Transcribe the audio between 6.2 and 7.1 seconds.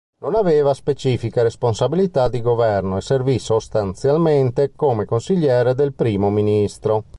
ministro.